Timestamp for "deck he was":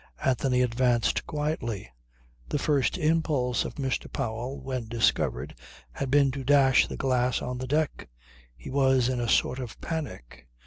7.67-9.09